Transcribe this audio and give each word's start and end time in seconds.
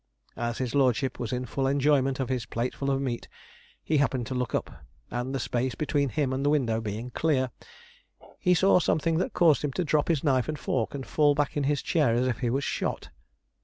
As 0.39 0.57
his 0.57 0.73
lordship 0.73 1.19
was 1.19 1.31
in 1.31 1.43
the 1.43 1.47
full 1.47 1.67
enjoyment 1.67 2.19
of 2.19 2.27
his 2.29 2.47
plateful 2.47 2.89
of 2.89 2.99
meat, 2.99 3.27
he 3.83 3.97
happened 3.97 4.25
to 4.25 4.33
look 4.33 4.55
up, 4.55 4.83
and, 5.11 5.31
the 5.35 5.39
space 5.39 5.75
between 5.75 6.09
him 6.09 6.33
and 6.33 6.43
the 6.43 6.49
window 6.49 6.81
being 6.81 7.11
clear, 7.11 7.51
he 8.39 8.55
saw 8.55 8.79
something 8.79 9.19
that 9.19 9.33
caused 9.33 9.63
him 9.63 9.73
to 9.73 9.85
drop 9.85 10.07
his 10.07 10.23
knife 10.23 10.49
and 10.49 10.57
fork 10.57 10.95
and 10.95 11.05
fall 11.05 11.35
back 11.35 11.55
in 11.55 11.65
his 11.65 11.83
chair 11.83 12.15
as 12.15 12.25
if 12.25 12.39
he 12.39 12.49
was 12.49 12.63
shot. 12.63 13.09